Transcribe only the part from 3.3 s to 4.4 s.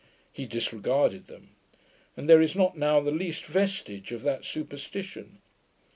vestige of